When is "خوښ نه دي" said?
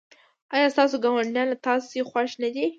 2.09-2.65